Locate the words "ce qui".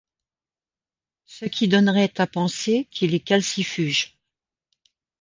1.25-1.67